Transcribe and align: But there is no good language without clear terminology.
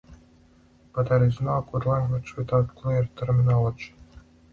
But 0.95 1.09
there 1.09 1.23
is 1.25 1.39
no 1.41 1.61
good 1.61 1.85
language 1.85 2.35
without 2.35 2.73
clear 2.73 3.07
terminology. 3.15 3.93